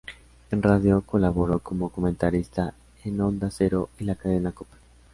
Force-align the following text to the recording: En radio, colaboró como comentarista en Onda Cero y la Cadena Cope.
En 0.49 0.63
radio, 0.63 1.01
colaboró 1.03 1.59
como 1.59 1.91
comentarista 1.91 2.73
en 3.03 3.21
Onda 3.21 3.51
Cero 3.51 3.87
y 3.99 4.05
la 4.05 4.15
Cadena 4.15 4.51
Cope. 4.51 4.75